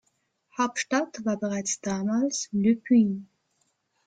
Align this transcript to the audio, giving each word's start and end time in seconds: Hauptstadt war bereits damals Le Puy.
Hauptstadt 0.57 1.23
war 1.25 1.37
bereits 1.37 1.79
damals 1.79 2.49
Le 2.51 2.73
Puy. 2.75 3.21